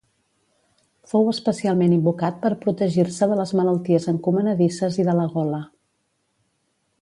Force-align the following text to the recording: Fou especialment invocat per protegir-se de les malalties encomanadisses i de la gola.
Fou 1.11 1.27
especialment 1.33 1.93
invocat 1.97 2.39
per 2.45 2.51
protegir-se 2.63 3.29
de 3.33 3.37
les 3.41 3.53
malalties 3.59 4.09
encomanadisses 4.15 4.99
i 5.05 5.07
de 5.11 5.15
la 5.21 5.29
gola. 5.37 5.61